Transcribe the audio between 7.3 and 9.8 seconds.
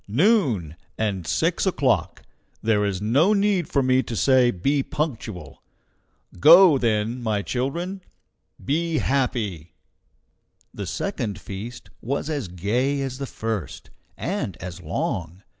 children be happy!"